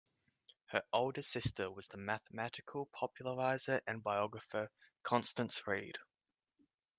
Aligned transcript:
Her 0.71 0.81
older 0.91 1.21
sister 1.21 1.69
was 1.69 1.85
the 1.87 1.97
mathematical 1.97 2.87
popularizer 2.87 3.83
and 3.85 4.01
biographer 4.01 4.71
Constance 5.03 5.67
Reid. 5.67 5.99